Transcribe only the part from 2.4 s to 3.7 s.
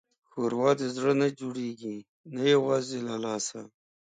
یوازې له لاسه.